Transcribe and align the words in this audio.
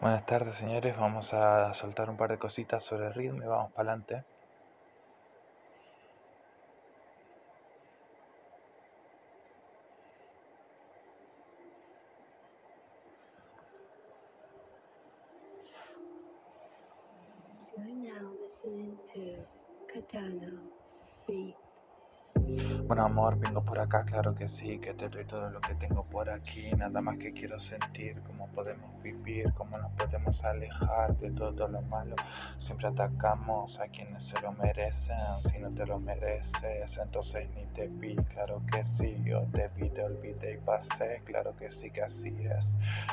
Buenas 0.00 0.24
tardes, 0.24 0.56
señores. 0.56 0.96
Vamos 0.96 1.34
a 1.34 1.74
soltar 1.74 2.08
un 2.08 2.16
par 2.16 2.30
de 2.30 2.38
cositas 2.38 2.82
sobre 2.84 3.08
el 3.08 3.14
ritmo 3.14 3.42
y 3.42 3.46
vamos 3.46 3.72
para 3.72 3.90
adelante. 3.92 4.24
Bueno, 22.48 23.04
amor, 23.04 23.36
vengo 23.40 23.60
por 23.62 23.80
acá, 23.80 24.04
claro 24.04 24.32
que 24.32 24.48
sí, 24.48 24.78
que 24.78 24.94
te 24.94 25.08
doy 25.08 25.24
todo 25.24 25.50
lo 25.50 25.60
que 25.60 25.74
tengo 25.74 26.04
por 26.04 26.30
aquí, 26.30 26.70
nada 26.76 27.00
más 27.00 27.18
que 27.18 27.32
quiero 27.32 27.58
sentir 27.58 28.22
cómo 28.22 28.46
podemos 28.48 29.02
vivir, 29.02 29.52
cómo 29.54 29.76
nos 29.76 29.90
podemos 29.94 30.44
alejar 30.44 31.16
de 31.16 31.32
todo 31.32 31.66
lo 31.66 31.82
malo. 31.82 32.14
Siempre 32.60 32.86
atacamos 32.86 33.76
a 33.80 33.88
quienes 33.88 34.22
se 34.22 34.40
lo 34.40 34.52
merecen, 34.52 35.16
si 35.50 35.58
no 35.58 35.70
te 35.70 35.84
lo 35.84 35.98
mereces, 35.98 36.96
entonces 36.96 37.50
ni 37.56 37.66
te 37.74 37.88
vi, 37.88 38.14
claro 38.14 38.62
que 38.70 38.84
sí, 38.84 39.20
yo 39.24 39.42
te 39.52 39.68
vi, 39.74 39.90
te 39.90 40.04
olvidé 40.04 40.54
y 40.54 40.58
pasé, 40.58 41.22
claro 41.24 41.56
que 41.56 41.72
sí 41.72 41.90
que 41.90 42.02
así 42.02 42.28
es. 42.28 42.64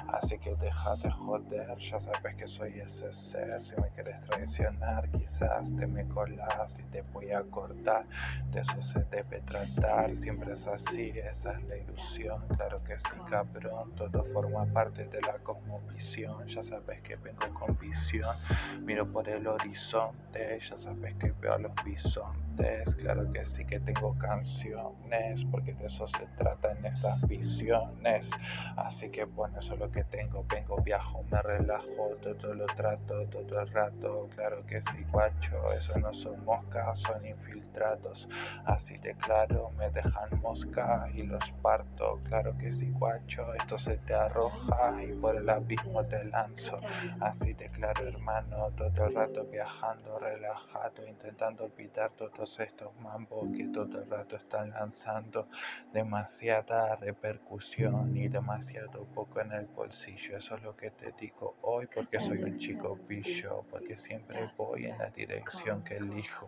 Así 0.07 0.37
que 0.37 0.55
deja 0.55 0.95
de 0.97 1.09
joder, 1.09 1.77
ya 1.79 1.99
sabes 1.99 2.35
que 2.35 2.47
soy 2.47 2.79
ese 2.79 3.11
ser, 3.11 3.59
si 3.63 3.75
me 3.81 3.89
quieres 3.89 4.21
traicionar, 4.25 5.09
quizás 5.09 5.75
te 5.75 5.87
me 5.87 6.07
colas 6.09 6.77
y 6.79 6.83
te 6.83 7.01
voy 7.01 7.31
a 7.31 7.41
cortar, 7.41 8.05
de 8.51 8.61
eso 8.61 8.79
se 8.83 8.99
debe 9.29 9.41
tratar 9.41 10.15
siempre 10.15 10.53
es 10.53 10.67
así, 10.67 11.11
esa 11.15 11.53
es 11.53 11.69
la 11.69 11.77
ilusión, 11.77 12.41
claro 12.55 12.83
que 12.83 12.97
sí, 12.99 13.17
cabrón, 13.29 13.91
todo 13.95 14.23
forma 14.25 14.65
parte 14.67 15.05
de 15.05 15.21
la 15.21 15.33
cosmovisión, 15.39 16.47
ya 16.47 16.63
sabes 16.63 17.01
que 17.01 17.15
vengo 17.17 17.47
con 17.53 17.77
visión, 17.77 18.35
miro 18.81 19.05
por 19.05 19.27
el 19.27 19.47
horizonte, 19.47 20.59
ya 20.59 20.77
sabes 20.77 21.15
que 21.15 21.31
veo 21.31 21.53
a 21.53 21.57
los 21.57 21.71
bisontes, 21.83 22.87
claro 22.95 23.31
que 23.31 23.45
sí 23.45 23.65
que 23.65 23.79
tengo 23.79 24.17
canciones, 24.17 25.43
porque 25.51 25.73
de 25.73 25.87
eso 25.87 26.07
se 26.17 26.25
trata 26.37 26.71
en 26.71 26.85
estas 26.85 27.27
visiones, 27.27 28.29
así 28.77 29.09
que 29.09 29.25
bueno, 29.25 29.59
eso 29.59 29.73
es 29.73 29.79
lo 29.79 29.91
que 29.91 30.03
tengo, 30.05 30.45
vengo, 30.49 30.77
viajo, 30.81 31.23
me 31.31 31.41
relajo, 31.41 32.17
todo 32.21 32.53
lo 32.53 32.65
trato, 32.67 33.25
todo 33.27 33.61
el 33.61 33.67
rato, 33.69 34.29
claro 34.35 34.65
que 34.65 34.81
sí, 34.81 35.05
guacho, 35.11 35.73
eso 35.73 35.97
no 35.99 36.13
son 36.13 36.43
moscas, 36.45 36.99
son 37.01 37.25
infiltrados, 37.25 38.27
así 38.65 38.97
de 38.97 39.12
claro, 39.15 39.71
me 39.77 39.89
dejan 39.89 40.29
mosca 40.41 41.09
y 41.13 41.23
los 41.23 41.49
parto. 41.61 42.19
Claro 42.27 42.57
que 42.57 42.73
sí, 42.73 42.89
guacho, 42.91 43.53
esto 43.53 43.77
se 43.77 43.97
te 43.97 44.13
arroja 44.13 45.03
y 45.03 45.19
por 45.19 45.35
el 45.35 45.49
abismo 45.49 46.03
te 46.03 46.23
lanzo. 46.25 46.77
Así 47.19 47.53
te 47.53 47.65
claro, 47.69 48.07
hermano, 48.07 48.69
todo 48.77 49.05
el 49.05 49.15
rato 49.15 49.45
viajando, 49.45 50.19
relajado, 50.19 51.07
intentando 51.07 51.65
olvidar 51.65 52.11
todos 52.11 52.59
estos 52.59 52.95
mambos 52.99 53.49
que 53.55 53.65
todo 53.65 54.01
el 54.01 54.09
rato 54.09 54.35
están 54.35 54.69
lanzando. 54.71 55.47
Demasiada 55.91 56.95
repercusión 56.95 58.15
y 58.15 58.27
demasiado 58.27 59.05
poco 59.13 59.41
en 59.41 59.51
el 59.51 59.65
bolsillo. 59.67 60.37
Eso 60.37 60.55
es 60.55 60.63
lo 60.63 60.75
que 60.75 60.91
te 60.91 61.11
digo 61.19 61.55
hoy 61.61 61.87
porque 61.87 62.19
soy 62.19 62.43
un 62.43 62.57
chico 62.57 62.97
pillo, 63.07 63.65
porque 63.69 63.97
siempre 63.97 64.49
voy 64.57 64.85
en 64.85 64.97
la 64.97 65.09
dirección 65.09 65.83
que 65.83 65.97
elijo. 65.97 66.47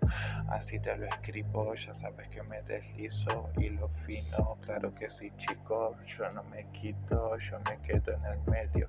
Así 0.49 0.79
te 0.79 0.95
lo 0.97 1.05
escribo, 1.05 1.73
ya 1.75 1.93
sabes 1.93 2.29
que 2.29 2.41
me 2.43 2.54
des 2.63 2.83
liso 2.95 3.49
y 3.57 3.69
lo 3.69 3.89
fino, 4.05 4.57
claro 4.61 4.91
que 4.91 5.09
sí 5.09 5.31
chicos, 5.37 5.95
yo 6.17 6.29
no 6.31 6.43
me 6.43 6.65
quito, 6.71 7.37
yo 7.37 7.59
me 7.69 7.77
quedo 7.85 8.13
en 8.13 8.25
el 8.25 8.39
medio, 8.49 8.87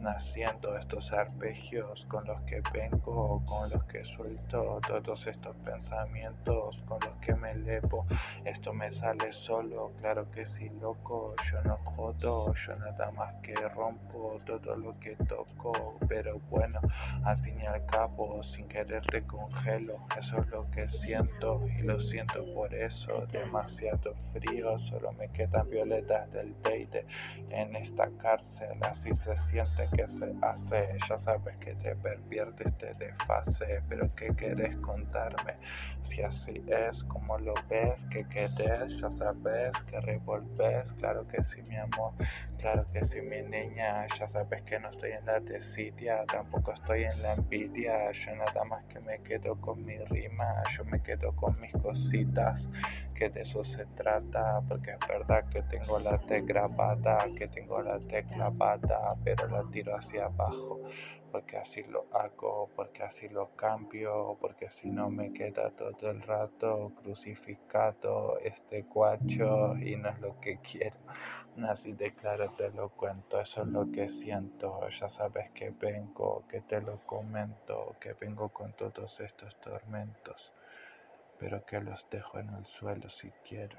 naciendo 0.00 0.76
estos 0.76 1.10
arpegios 1.12 2.04
con 2.08 2.24
los 2.26 2.40
que 2.42 2.62
vengo, 2.72 3.42
con 3.46 3.70
los 3.70 3.82
que 3.84 4.04
suelto 4.04 4.80
todos 4.86 5.26
estos 5.26 5.56
pensamientos, 5.56 6.76
con 6.86 6.98
los 7.00 7.16
que 7.20 7.34
me 7.34 7.52
elevo, 7.52 8.06
esto 8.44 8.72
me 8.72 8.90
sale 8.92 9.32
solo, 9.32 9.92
claro 10.00 10.30
que 10.30 10.46
sí 10.46 10.68
loco, 10.80 11.34
yo 11.50 11.62
no 11.62 11.76
jodo, 11.78 12.54
yo 12.54 12.76
nada 12.76 13.10
más 13.12 13.34
que 13.42 13.54
rompo 13.54 14.40
todo 14.46 14.76
lo 14.76 14.98
que 15.00 15.16
toco, 15.28 15.98
pero 16.08 16.38
bueno, 16.50 16.80
al 17.24 17.38
fin 17.42 17.60
y 17.60 17.66
al 17.66 17.84
cabo, 17.86 18.42
sin 18.42 18.68
querer 18.68 19.04
te 19.06 19.22
congelo, 19.22 20.06
eso 20.18 20.40
es 20.40 20.46
lo 20.48 20.70
que 20.70 20.88
siento 20.88 21.64
y 21.80 21.86
lo 21.86 22.00
siento 22.00 22.44
por 22.54 22.74
eso 22.74 23.07
demasiado 23.32 24.14
frío, 24.32 24.78
solo 24.80 25.12
me 25.12 25.28
quedan 25.30 25.68
violetas 25.70 26.30
del 26.32 26.54
teide 26.62 27.06
en 27.50 27.74
esta 27.76 28.08
cárcel, 28.18 28.78
así 28.82 29.14
se 29.14 29.36
siente 29.38 29.88
que 29.96 30.06
se 30.08 30.32
hace, 30.42 30.98
ya 31.08 31.18
sabes 31.18 31.56
que 31.58 31.74
te 31.76 31.94
perviertes, 31.96 32.76
te 32.78 32.94
desfase, 32.94 33.82
pero 33.88 34.14
¿qué 34.14 34.34
querés 34.36 34.76
contarme? 34.78 35.54
Si 36.04 36.22
así 36.22 36.62
es 36.66 37.02
como 37.04 37.38
lo 37.38 37.54
ves, 37.68 38.04
que 38.10 38.24
querés, 38.28 39.00
ya 39.00 39.10
sabes 39.10 39.72
que 39.90 40.00
revolves, 40.00 40.92
claro 40.98 41.26
que 41.26 41.42
sí 41.44 41.62
mi 41.62 41.76
amor, 41.76 42.12
claro 42.58 42.86
que 42.92 43.06
sí 43.06 43.20
mi 43.20 43.42
niña, 43.42 44.06
ya 44.18 44.28
sabes 44.28 44.62
que 44.62 44.78
no 44.78 44.90
estoy 44.90 45.12
en 45.12 45.26
la 45.26 45.40
desidia, 45.40 46.24
tampoco 46.26 46.72
estoy 46.72 47.04
en 47.04 47.22
la 47.22 47.34
envidia, 47.34 48.10
yo 48.12 48.36
nada 48.36 48.64
más 48.64 48.84
que 48.84 49.00
me 49.00 49.18
quedo 49.20 49.56
con 49.60 49.84
mi 49.84 49.98
rima, 49.98 50.62
yo 50.76 50.84
me 50.84 51.00
quedo 51.02 51.34
con 51.36 51.60
mis 51.60 51.72
cositas, 51.72 52.68
que 53.14 53.30
de 53.30 53.42
eso 53.42 53.64
se 53.64 53.84
trata, 53.86 54.60
porque 54.68 54.92
es 54.92 55.08
verdad 55.08 55.48
que 55.48 55.62
tengo 55.62 55.98
la 55.98 56.18
T 56.18 56.42
grabada, 56.42 57.18
que 57.36 57.48
tengo 57.48 57.82
la 57.82 57.98
T 57.98 58.24
clavada, 58.24 59.16
pero 59.24 59.48
la 59.48 59.64
tiro 59.70 59.96
hacia 59.96 60.26
abajo, 60.26 60.80
porque 61.32 61.56
así 61.56 61.82
lo 61.82 62.06
hago, 62.12 62.70
porque 62.76 63.02
así 63.02 63.28
lo 63.28 63.48
cambio, 63.56 64.36
porque 64.40 64.70
si 64.70 64.88
no 64.88 65.10
me 65.10 65.32
queda 65.32 65.70
todo 65.70 66.10
el 66.10 66.22
rato 66.22 66.92
crucificado 67.02 68.38
este 68.38 68.82
guacho 68.82 69.76
y 69.78 69.96
no 69.96 70.08
es 70.10 70.20
lo 70.20 70.40
que 70.40 70.58
quiero. 70.58 70.96
Así 71.68 71.92
de 71.92 72.12
claro 72.12 72.52
te 72.56 72.70
lo 72.70 72.90
cuento, 72.90 73.40
eso 73.40 73.62
es 73.62 73.68
lo 73.68 73.90
que 73.90 74.08
siento, 74.08 74.88
ya 74.90 75.08
sabes 75.08 75.50
que 75.50 75.70
vengo, 75.70 76.44
que 76.48 76.60
te 76.60 76.80
lo 76.80 76.98
comento, 77.04 77.96
que 78.00 78.12
vengo 78.12 78.48
con 78.50 78.72
todos 78.74 79.18
estos 79.18 79.56
tormentos 79.60 80.52
pero 81.38 81.64
que 81.64 81.80
los 81.80 82.04
dejo 82.10 82.38
en 82.38 82.48
el 82.54 82.66
suelo 82.66 83.08
si 83.10 83.30
quiero. 83.48 83.78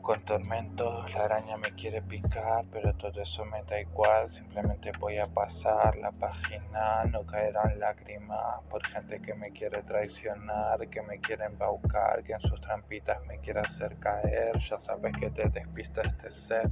Con 0.00 0.22
tormentos, 0.24 1.12
la 1.14 1.24
araña 1.24 1.56
me 1.56 1.70
quiere 1.72 2.02
picar, 2.02 2.64
pero 2.72 2.92
todo 2.94 3.20
eso 3.20 3.44
me 3.44 3.62
da 3.64 3.80
igual, 3.80 4.30
simplemente 4.30 4.90
voy 4.98 5.18
a 5.18 5.26
pasar 5.26 5.96
la 5.96 6.10
página, 6.12 7.04
no 7.04 7.24
caerán 7.24 7.78
lágrimas 7.78 8.62
por 8.68 8.84
gente 8.86 9.20
que 9.20 9.34
me 9.34 9.50
quiere 9.50 9.82
traicionar, 9.82 10.88
que 10.88 11.02
me 11.02 11.18
quiere 11.18 11.44
embaucar, 11.44 12.22
que 12.22 12.32
en 12.32 12.40
sus 12.40 12.60
trampitas 12.60 13.18
me 13.26 13.38
quiere 13.38 13.60
hacer 13.60 13.96
caer, 13.98 14.58
ya 14.58 14.78
sabes 14.78 15.16
que 15.16 15.30
te 15.30 15.48
despista 15.48 16.02
este 16.02 16.30
ser, 16.30 16.70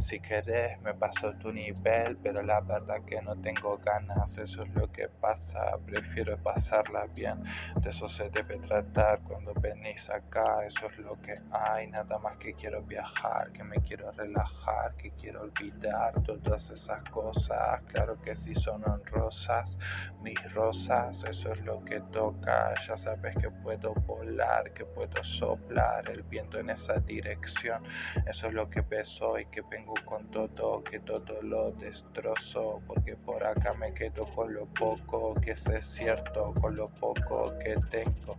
si 0.00 0.20
querés 0.20 0.80
me 0.80 0.94
paso 0.94 1.32
tu 1.34 1.52
nivel, 1.52 2.16
pero 2.22 2.42
la 2.42 2.60
verdad 2.60 3.02
que 3.06 3.20
no 3.22 3.36
tengo 3.36 3.78
ganas, 3.78 4.38
eso 4.38 4.62
es 4.62 4.74
lo 4.74 4.90
que 4.90 5.08
pasa, 5.08 5.76
prefiero 5.86 6.36
pasarla 6.38 7.06
bien, 7.14 7.42
de 7.76 7.90
eso 7.90 8.08
se 8.08 8.30
debe 8.30 8.58
tratar 8.58 9.20
cuando 9.20 9.52
venís 9.54 10.08
acá, 10.08 10.64
eso 10.66 10.86
es 10.86 10.98
lo 10.98 11.20
que 11.20 11.34
hay, 11.50 11.86
nada 11.88 12.18
más 12.18 12.36
que 12.38 12.52
quiero 12.52 12.71
viajar, 12.80 13.52
que 13.52 13.62
me 13.62 13.76
quiero 13.82 14.10
relajar, 14.12 14.94
que 14.94 15.10
quiero 15.10 15.42
olvidar 15.42 16.14
todas 16.22 16.70
esas 16.70 17.02
cosas. 17.10 17.82
Claro 17.88 18.18
que 18.22 18.34
sí 18.34 18.54
son 18.54 18.82
honrosas, 18.88 19.76
mis 20.22 20.40
rosas, 20.54 21.22
eso 21.24 21.52
es 21.52 21.62
lo 21.64 21.84
que 21.84 22.00
toca. 22.12 22.72
Ya 22.86 22.96
sabes 22.96 23.36
que 23.36 23.50
puedo 23.50 23.92
volar, 24.06 24.72
que 24.72 24.86
puedo 24.86 25.22
soplar 25.24 26.08
el 26.08 26.22
viento 26.22 26.58
en 26.58 26.70
esa 26.70 26.94
dirección. 27.00 27.82
Eso 28.26 28.46
es 28.46 28.54
lo 28.54 28.70
que 28.70 28.82
peso 28.82 29.38
y 29.38 29.44
que 29.46 29.60
vengo 29.70 29.94
con 30.06 30.26
todo, 30.30 30.82
que 30.84 31.00
todo 31.00 31.42
lo 31.42 31.72
destrozo, 31.72 32.80
porque 32.86 33.16
por 33.16 33.44
acá 33.44 33.72
me 33.74 33.92
quedo 33.92 34.24
con 34.34 34.54
lo 34.54 34.66
poco 34.66 35.34
que 35.34 35.56
sé 35.56 35.82
cierto, 35.82 36.54
con 36.60 36.76
lo 36.76 36.88
poco 36.88 37.52
que 37.58 37.76
tengo. 37.90 38.36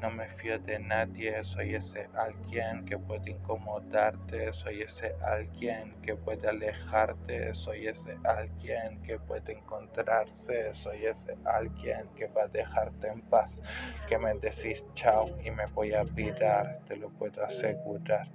No 0.00 0.10
me 0.10 0.26
fío 0.26 0.58
de 0.58 0.80
nadie, 0.80 1.44
soy 1.44 1.76
ese 1.76 2.08
alguien 2.16 2.84
que 2.84 2.98
puede 2.98 3.30
incomodarte, 3.62 4.52
soy 4.52 4.82
ese 4.82 5.14
alguien 5.24 5.94
que 6.02 6.16
puede 6.16 6.48
alejarte, 6.48 7.54
soy 7.54 7.86
ese 7.86 8.16
alguien 8.24 9.00
que 9.02 9.18
puede 9.18 9.52
encontrarse, 9.52 10.74
soy 10.74 11.06
ese 11.06 11.36
alguien 11.44 12.08
que 12.16 12.26
va 12.28 12.44
a 12.44 12.48
dejarte 12.48 13.08
en 13.08 13.20
paz, 13.22 13.60
que 14.08 14.18
me 14.18 14.34
decís 14.34 14.82
chao 14.94 15.26
y 15.44 15.50
me 15.50 15.64
voy 15.74 15.92
a 15.92 16.04
pirar, 16.04 16.80
te 16.88 16.96
lo 16.96 17.08
puedo 17.10 17.44
asegurar, 17.44 18.28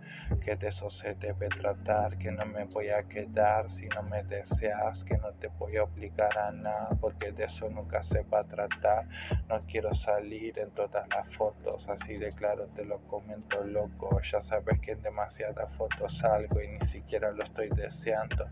que 0.44 0.56
de 0.56 0.70
eso 0.70 0.90
se 0.90 1.14
debe 1.16 1.48
tratar, 1.50 2.18
que 2.18 2.32
no 2.32 2.46
me 2.46 2.66
voy 2.66 2.90
a 2.90 3.04
quedar 3.04 3.70
si 3.72 3.88
no 3.88 4.04
me 4.04 4.24
deseas, 4.24 5.04
que 5.04 5.18
no 5.18 5.32
te 5.34 5.48
voy 5.60 5.78
a 5.78 5.84
obligar 5.84 6.38
a 6.38 6.52
nada, 6.52 6.90
porque 7.02 7.32
de 7.32 7.46
eso 7.46 7.70
nunca 7.70 8.04
se 8.04 8.22
va 8.24 8.40
a 8.40 8.44
tratar, 8.44 9.06
no 9.50 9.62
quiero 9.68 9.94
salir 9.96 10.58
en 10.60 10.72
todas 10.72 11.08
las 11.10 11.36
fotos, 11.36 11.88
así 11.90 12.18
de 12.18 12.32
claro 12.32 12.68
te 12.76 12.86
lo 12.86 13.00
comento 13.08 13.64
loco, 13.64 14.22
ya 14.22 14.42
sabes 14.42 14.80
que 14.80 14.92
en 14.92 15.02
demasiadas 15.18 15.74
fotos 15.78 16.16
salgo 16.20 16.62
y 16.62 16.68
ni 16.68 16.86
siquiera 16.86 17.32
lo 17.32 17.44
estoy 17.44 17.70
deseando, 17.70 18.46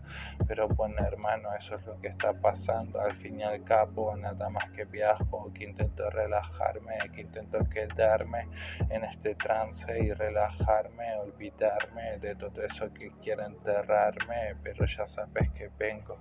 pero 0.48 0.66
bueno 0.66 0.96
hermano, 0.98 1.54
eso 1.54 1.76
es 1.76 1.86
lo 1.86 1.96
que 2.00 2.08
está 2.08 2.32
pasando, 2.32 3.00
al 3.00 3.12
fin 3.18 3.38
y 3.38 3.44
al 3.44 3.62
cabo 3.62 4.16
nada 4.16 4.48
más 4.50 4.68
que 4.72 4.84
viajo, 4.84 5.52
que 5.54 5.62
intento 5.62 6.10
relajarme, 6.10 6.98
que 7.14 7.20
intento 7.20 7.58
quedarme 7.72 8.48
en 8.90 9.04
este 9.04 9.36
trance 9.36 9.86
y 9.96 10.12
relajarme, 10.12 11.14
olvidarme 11.20 12.18
de 12.18 12.34
todo 12.34 12.60
eso 12.62 12.92
que 12.92 13.12
quiero 13.22 13.46
enterrarme, 13.46 14.56
pero 14.64 14.86
ya 14.86 15.06
sabes 15.06 15.48
que 15.50 15.68
vengo, 15.78 16.18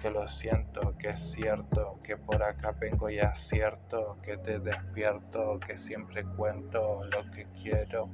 que 0.00 0.10
lo 0.10 0.28
siento, 0.28 0.96
que 0.96 1.08
es 1.08 1.32
cierto, 1.32 1.98
que 2.04 2.16
por 2.16 2.40
acá 2.40 2.70
vengo 2.78 3.10
y 3.10 3.18
acierto, 3.18 4.16
que 4.22 4.36
te 4.36 4.60
despierto, 4.60 5.58
que 5.58 5.76
siempre 5.76 6.22
cuento 6.36 7.02
lo 7.04 7.28
que 7.32 7.46
quiero, 7.60 8.08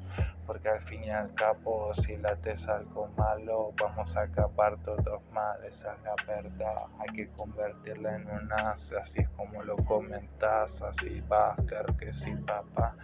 porque 0.46 0.68
al 0.68 0.80
fin 0.80 1.04
y 1.04 1.10
al 1.10 1.34
cabo 1.34 1.94
si 1.94 2.16
la 2.16 2.38
es 2.44 2.68
algo 2.68 3.08
malo 3.16 3.72
vamos 3.78 4.14
a 4.16 4.22
acabar 4.22 4.76
todos 4.78 5.22
mal, 5.30 5.56
esa 5.64 5.94
es 5.94 6.02
la 6.02 6.16
verdad, 6.26 6.74
hay 6.98 7.12
que 7.14 7.28
convertirla 7.28 8.16
en 8.16 8.28
un 8.28 8.52
as, 8.52 8.92
así 8.92 9.20
es 9.20 9.28
como 9.30 9.62
lo 9.62 9.76
comentas, 9.76 10.80
así 10.82 11.20
va, 11.22 11.54
claro 11.66 11.96
que 11.96 12.12
sí 12.12 12.34
papá, 12.46 12.96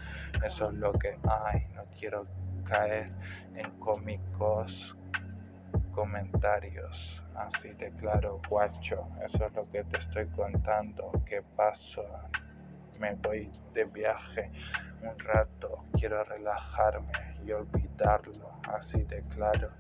eso 0.45 0.69
es 0.71 0.75
lo 0.75 0.93
que 0.93 1.19
hay, 1.29 1.67
no 1.75 1.85
quiero 1.99 2.27
caer 2.65 3.11
en 3.55 3.71
cómicos 3.79 4.97
comentarios, 5.93 7.23
así 7.35 7.69
de 7.75 7.91
claro 7.93 8.41
guacho, 8.49 9.07
eso 9.27 9.47
es 9.47 9.55
lo 9.55 9.69
que 9.71 9.85
te 9.85 9.99
estoy 9.99 10.27
contando, 10.29 11.11
que 11.27 11.43
paso, 11.57 12.05
me 13.01 13.15
voy 13.15 13.51
de 13.73 13.85
viaje 13.85 14.53
un 15.01 15.19
rato, 15.19 15.87
quiero 15.99 16.23
relajarme 16.25 17.11
y 17.43 17.51
olvidarlo, 17.51 18.61
así 18.65 19.03
de 19.05 19.23
claro. 19.25 19.71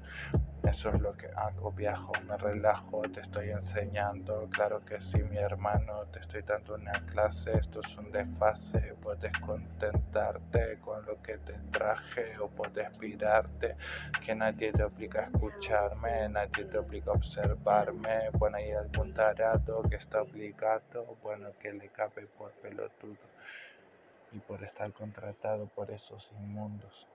Eso 0.63 0.91
es 0.91 1.01
lo 1.01 1.17
que 1.17 1.27
hago, 1.37 1.73
viajo, 1.73 2.13
me 2.29 2.37
relajo, 2.37 3.01
te 3.03 3.21
estoy 3.21 3.51
enseñando, 3.51 4.47
claro 4.51 4.81
que 4.81 5.01
sí, 5.01 5.19
mi 5.23 5.39
hermano, 5.39 6.05
te 6.13 6.21
estoy 6.21 6.43
dando 6.43 6.75
una 6.75 6.93
clase, 7.07 7.57
esto 7.57 7.81
es 7.81 7.97
un 7.97 8.13
desfase, 8.13 8.95
puedes 9.03 9.33
contentarte 9.41 10.79
con 10.81 11.05
lo 11.07 11.21
que 11.23 11.39
te 11.39 11.55
traje 11.73 12.39
o 12.39 12.49
puedes 12.49 12.95
pirarte, 12.99 13.77
que 14.25 14.35
nadie 14.35 14.71
te 14.71 14.85
obliga 14.85 15.23
a 15.23 15.25
escucharme, 15.25 16.29
nadie 16.29 16.65
te 16.65 16.79
obliga 16.79 17.13
a 17.13 17.17
observarme, 17.17 18.29
bueno, 18.39 18.59
hay 18.59 18.73
algún 18.73 19.15
tarado 19.15 19.83
que 19.89 19.97
está 19.97 20.21
obligado, 20.23 21.17
bueno, 21.23 21.49
que 21.59 21.73
le 21.73 21.89
cabe 21.89 22.27
por 22.37 22.53
pelotudo 22.53 23.17
y 24.33 24.39
por 24.39 24.63
estar 24.63 24.93
contratado 24.93 25.67
por 25.69 25.91
esos 25.91 26.31
inmundos. 26.33 27.07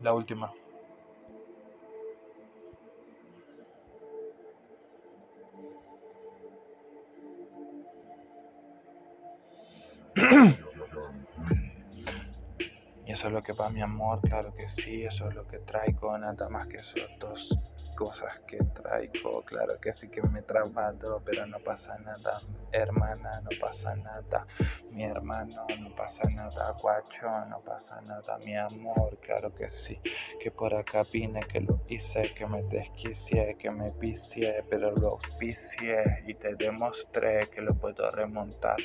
La 0.00 0.12
última. 0.12 0.52
Y 13.06 13.12
eso 13.12 13.28
es 13.28 13.32
lo 13.32 13.42
que 13.42 13.52
va 13.52 13.70
mi 13.70 13.80
amor, 13.80 14.20
claro 14.20 14.52
que 14.54 14.68
sí, 14.68 15.04
eso 15.04 15.28
es 15.28 15.34
lo 15.34 15.46
que 15.46 15.58
traigo, 15.58 16.16
nada 16.18 16.48
más 16.48 16.68
que 16.68 16.78
esos 16.78 17.08
dos 17.18 17.48
cosas 17.98 18.38
que 18.46 18.58
traigo, 18.58 19.42
claro 19.42 19.76
que 19.80 19.92
sí 19.92 20.08
que 20.08 20.22
me 20.22 20.40
trabado, 20.42 21.20
pero 21.24 21.44
no 21.46 21.58
pasa 21.58 21.98
nada, 21.98 22.40
hermana, 22.70 23.40
no 23.40 23.50
pasa 23.60 23.96
nada, 23.96 24.46
mi 24.92 25.02
hermano, 25.02 25.66
no 25.80 25.90
pasa 25.96 26.22
nada, 26.30 26.70
guacho, 26.80 27.26
no 27.48 27.58
pasa 27.58 28.00
nada, 28.02 28.38
mi 28.38 28.56
amor, 28.56 29.18
claro 29.20 29.50
que 29.50 29.68
sí, 29.68 30.00
que 30.40 30.52
por 30.52 30.72
acá 30.76 31.02
vine, 31.12 31.40
que 31.40 31.60
lo 31.60 31.80
hice, 31.88 32.32
que 32.36 32.46
me 32.46 32.62
desquicié, 32.62 33.56
que 33.58 33.68
me 33.68 33.90
vicié, 33.90 34.62
pero 34.70 34.92
lo 34.92 35.08
auspicié 35.14 36.22
y 36.24 36.34
te 36.34 36.54
demostré 36.54 37.48
que 37.50 37.60
lo 37.60 37.74
puedo 37.74 38.08
remontar, 38.12 38.76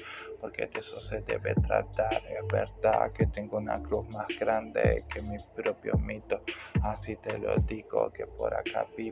porque 0.42 0.66
de 0.66 0.80
eso 0.80 1.00
se 1.00 1.22
debe 1.22 1.54
tratar, 1.54 2.24
es 2.26 2.48
verdad 2.48 3.12
que 3.12 3.28
tengo 3.28 3.58
una 3.58 3.80
cruz 3.84 4.10
más 4.10 4.28
grande 4.40 5.06
que 5.08 5.22
mi 5.22 5.38
propio 5.56 5.94
mito, 6.00 6.42
así 6.82 7.16
te 7.18 7.38
lo 7.38 7.56
digo, 7.58 8.10
que 8.10 8.26
por 8.26 8.56
acá 8.56 8.88
vine 8.98 9.03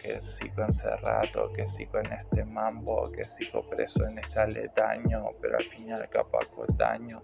que 0.00 0.20
sigo 0.20 0.62
encerrado, 0.62 1.52
que 1.52 1.66
sigo 1.66 1.98
en 1.98 2.12
este 2.12 2.44
mambo, 2.44 3.10
que 3.10 3.26
sigo 3.26 3.66
preso 3.66 4.06
en 4.06 4.18
este 4.18 4.38
aledaño, 4.38 5.30
pero 5.40 5.56
al 5.56 5.64
final 5.64 6.08
cabo 6.08 6.38
hago 6.40 6.66
daño, 6.76 7.20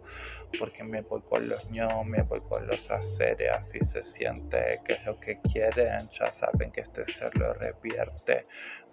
porque 0.58 0.82
me 0.82 1.02
voy 1.02 1.20
con 1.22 1.48
los 1.48 1.70
ños, 1.70 2.04
me 2.06 2.22
voy 2.22 2.40
con 2.40 2.66
los 2.66 2.90
haceres, 2.90 3.50
así 3.56 3.78
se 3.80 4.04
siente, 4.04 4.80
que 4.84 4.94
es 4.94 5.04
lo 5.04 5.16
que 5.16 5.38
quieren, 5.40 6.08
ya 6.18 6.32
saben 6.32 6.72
que 6.72 6.80
este 6.80 7.04
ser 7.06 7.36
lo 7.36 7.52
revierte, 7.54 8.46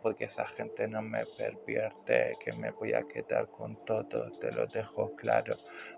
porque 0.05 0.25
esa 0.25 0.45
gente 0.49 0.87
no 0.87 1.01
me 1.01 1.25
pervierte, 1.25 2.37
que 2.39 2.53
me 2.53 2.69
voy 2.69 2.93
a 2.93 3.01
quedar 3.07 3.47
con 3.47 3.75
todo, 3.85 4.29
te 4.39 4.51
lo 4.51 4.67
dejo 4.67 5.15
claro, 5.15 5.57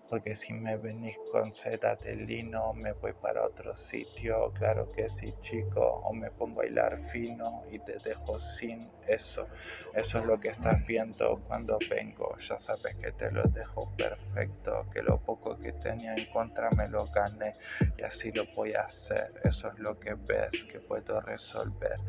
porque 0.10 0.34
si 0.38 0.54
me 0.54 0.78
venís 0.78 1.18
con 1.30 1.54
seda 1.54 1.98
de 1.98 2.16
lino, 2.16 2.72
me 2.72 2.94
voy 2.94 3.12
para 3.12 3.46
otro 3.46 3.76
sitio, 3.76 4.54
claro 4.54 4.90
que 4.94 5.10
sí 5.10 5.34
chico, 5.42 5.82
o 5.82 6.14
me 6.14 6.32
pongo 6.32 6.62
a 6.62 6.68
hilar 6.68 6.98
fino 7.12 7.66
y 7.70 7.80
te 7.80 7.98
dejo 8.00 8.40
sin 8.40 8.90
eso, 9.10 9.46
eso 9.94 10.20
es 10.20 10.26
lo 10.26 10.40
que 10.40 10.50
estás 10.50 10.86
viendo 10.86 11.42
cuando 11.46 11.78
vengo, 11.90 12.38
ya 12.38 12.58
sabes 12.62 12.96
que 12.96 13.12
te 13.12 13.30
lo 13.30 13.44
dejo 13.44 13.92
perfecto, 13.98 14.86
que 14.94 15.02
lo 15.02 15.20
poco 15.20 15.58
que 15.58 15.74
tenía 15.74 16.16
en 16.16 16.32
contra 16.32 16.70
me 16.72 16.88
lo 16.88 17.08
gané 17.08 17.56
y 17.98 18.04
así 18.04 18.32
lo 18.32 18.46
voy 18.56 18.74
a 18.74 18.84
hacer, 18.84 19.34
eso 19.44 19.68
es 19.68 19.80
lo 19.80 20.00
que 20.00 20.14
ves 20.14 20.52
que 20.72 20.80
puedo 20.80 21.20
resolver 21.20 22.00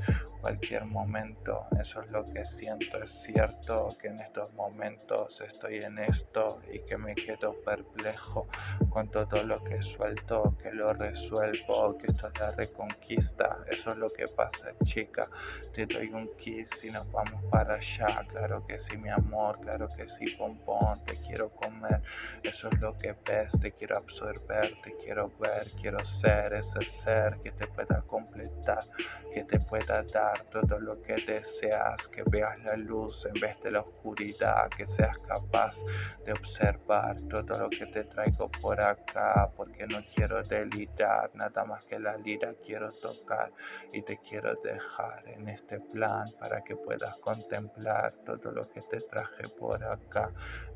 cualquier 0.40 0.84
momento, 0.84 1.66
eso 1.80 2.02
es 2.02 2.10
lo 2.10 2.28
que 2.30 2.44
siento, 2.46 3.02
es 3.02 3.10
cierto 3.10 3.96
que 4.00 4.08
en 4.08 4.20
estos 4.20 4.52
momentos 4.54 5.40
estoy 5.40 5.76
en 5.78 5.98
esto 5.98 6.58
y 6.72 6.80
que 6.80 6.96
me 6.96 7.14
quedo 7.14 7.54
perplejo 7.64 8.46
con 8.90 9.08
todo 9.08 9.42
lo 9.42 9.62
que 9.64 9.82
suelto, 9.82 10.54
que 10.62 10.72
lo 10.72 10.92
resuelvo, 10.92 11.96
que 11.98 12.06
esto 12.08 12.28
es 12.28 12.40
la 12.40 12.50
reconquista, 12.52 13.58
eso 13.70 13.92
es 13.92 13.98
lo 13.98 14.10
que 14.10 14.26
pasa 14.28 14.72
chica, 14.84 15.28
te 15.74 15.86
doy 15.86 16.08
un 16.10 16.28
kiss 16.36 16.84
y 16.84 16.90
nos 16.90 17.10
vamos 17.10 17.42
para 17.50 17.74
allá, 17.74 18.24
claro 18.28 18.60
que 18.66 18.78
sí 18.80 18.96
mi 18.96 19.10
amor, 19.10 19.60
claro 19.60 19.88
que 19.96 20.08
sí 20.08 20.26
pompón, 20.36 21.04
te 21.04 21.16
quiero 21.20 21.50
comer, 21.50 22.00
eso 22.42 22.68
es 22.68 22.80
lo 22.80 22.96
que 22.96 23.14
ves, 23.26 23.52
te 23.60 23.72
quiero 23.72 23.98
absorber, 23.98 24.74
te 24.82 24.94
quiero 24.96 25.30
ver, 25.38 25.70
quiero 25.80 26.04
ser 26.04 26.54
ese 26.54 26.84
ser 26.84 27.34
que 27.42 27.52
te 27.52 27.66
pueda 27.66 28.02
completar, 28.02 28.84
que 29.32 29.44
te 29.44 29.60
pueda 29.60 30.02
dar 30.02 30.27
todo 30.50 30.78
lo 30.78 31.00
que 31.02 31.14
deseas, 31.14 32.06
que 32.08 32.22
veas 32.30 32.58
la 32.64 32.76
luz 32.76 33.26
en 33.26 33.40
vez 33.40 33.60
de 33.62 33.70
la 33.70 33.80
oscuridad, 33.80 34.68
que 34.70 34.86
seas 34.86 35.18
capaz 35.18 35.76
de 36.24 36.32
observar 36.32 37.16
todo 37.28 37.58
lo 37.58 37.70
que 37.70 37.86
te 37.86 38.04
traigo 38.04 38.48
por 38.48 38.80
acá, 38.80 39.50
porque 39.56 39.86
no 39.86 40.02
quiero 40.14 40.42
delitar, 40.42 41.30
nada 41.34 41.64
más 41.64 41.84
que 41.84 41.98
la 41.98 42.16
lira 42.16 42.54
quiero 42.64 42.92
tocar 42.92 43.50
y 43.92 44.02
te 44.02 44.18
quiero 44.18 44.54
dejar 44.62 45.22
en 45.26 45.48
este 45.48 45.80
plan 45.80 46.30
para 46.38 46.62
que 46.62 46.76
puedas 46.76 47.16
contemplar 47.18 48.12
todo 48.24 48.50
lo 48.52 48.68
que 48.70 48.82
te 48.82 49.00
traje 49.00 49.48
por 49.48 49.82
acá, 49.84 50.30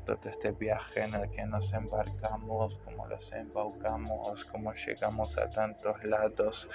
todo 0.05 0.19
este 0.29 0.51
viaje 0.51 1.01
en 1.01 1.13
el 1.13 1.29
que 1.31 1.45
nos 1.45 1.71
embarcamos, 1.73 2.77
como 2.85 3.07
los 3.07 3.31
embaucamos, 3.31 4.43
como 4.45 4.73
llegamos 4.73 5.37
a 5.37 5.49
tantos 5.49 6.03
lados, 6.03 6.67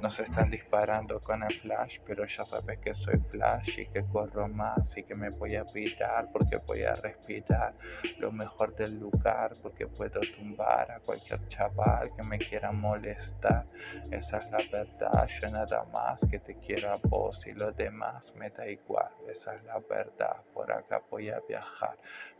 nos 0.00 0.18
están 0.18 0.50
disparando 0.50 1.20
con 1.20 1.42
el 1.42 1.60
flash, 1.60 2.00
pero 2.14 2.28
ya 2.28 2.44
sabes 2.44 2.78
que 2.78 2.94
soy 2.94 3.18
flash 3.18 3.76
y 3.76 3.86
que 3.86 4.04
corro 4.04 4.46
más 4.46 4.96
y 4.96 5.02
que 5.02 5.16
me 5.16 5.30
voy 5.30 5.56
a 5.56 5.64
pirar 5.64 6.28
porque 6.32 6.58
voy 6.58 6.84
a 6.84 6.94
respirar 6.94 7.74
lo 8.20 8.30
mejor 8.30 8.72
del 8.76 9.00
lugar 9.00 9.56
porque 9.60 9.88
puedo 9.88 10.20
tumbar 10.36 10.92
a 10.92 11.00
cualquier 11.00 11.48
chaval 11.48 12.14
que 12.14 12.22
me 12.22 12.38
quiera 12.38 12.70
molestar. 12.70 13.66
Esa 14.12 14.38
es 14.38 14.50
la 14.52 14.58
verdad, 14.70 15.26
yo 15.26 15.50
nada 15.50 15.84
más 15.92 16.20
que 16.30 16.38
te 16.38 16.54
quiero 16.54 16.92
a 16.92 16.96
vos 17.02 17.44
y 17.46 17.52
lo 17.52 17.72
demás 17.72 18.32
me 18.36 18.48
da 18.50 18.68
igual. 18.68 19.10
Esa 19.28 19.56
es 19.56 19.64
la 19.64 19.80
verdad, 19.80 20.36
por 20.52 20.70
acá 20.70 21.02
voy 21.10 21.30
a 21.30 21.40
viajar, 21.48 21.96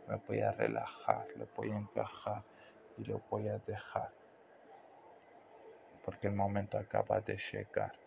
me 0.07 0.15
voy 0.25 0.39
a 0.39 0.53
relajar, 0.53 1.25
lo 1.35 1.45
voy 1.53 1.69
a 1.71 1.77
encajar 1.77 2.43
y 2.97 3.03
lo 3.03 3.21
voy 3.29 3.49
a 3.49 3.57
dejar 3.57 4.09
porque 6.05 6.27
el 6.27 6.33
momento 6.33 6.77
acaba 6.77 7.19
de 7.19 7.35
llegar. 7.35 8.04